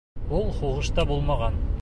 [0.37, 1.65] —Ул һуғышта булмаған.